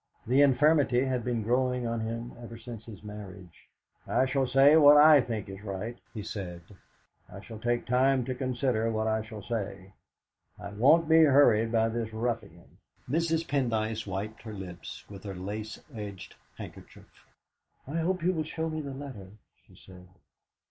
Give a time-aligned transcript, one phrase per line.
[0.25, 3.69] The infirmity had been growing on him ever since his marriage.
[4.07, 6.61] "I shall say what I think right," he said.
[7.31, 9.93] "I shall take time to consider what I shall say;
[10.59, 13.47] I won't be hurried by this ruffian." Mrs.
[13.47, 17.05] Pendyce wiped her lips with her lace edged handkerchief.
[17.87, 19.27] "I hope you will show me the letter,"
[19.67, 20.07] she said.